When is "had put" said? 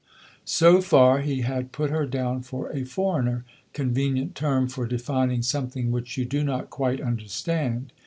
1.41-1.91